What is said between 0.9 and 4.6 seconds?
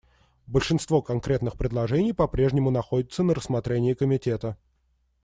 конкретных предложений по-прежнему находится на рассмотрении Комитета.